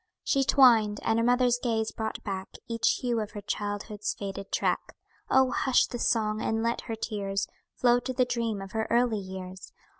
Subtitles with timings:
[0.23, 4.95] She twin'd and her mother's gaze brought back Each hue of her childhood's faded track.
[5.29, 5.51] Oh!
[5.51, 9.71] hush the song, and let her tears Flow to the dream of her early years!